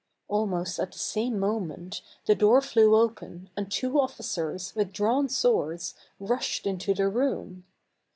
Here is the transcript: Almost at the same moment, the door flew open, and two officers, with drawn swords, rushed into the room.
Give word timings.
Almost 0.27 0.79
at 0.79 0.93
the 0.93 0.97
same 0.97 1.37
moment, 1.37 2.01
the 2.25 2.33
door 2.33 2.59
flew 2.63 2.95
open, 2.95 3.51
and 3.55 3.69
two 3.71 3.99
officers, 3.99 4.73
with 4.75 4.91
drawn 4.91 5.29
swords, 5.29 5.93
rushed 6.19 6.65
into 6.65 6.95
the 6.95 7.07
room. 7.07 7.65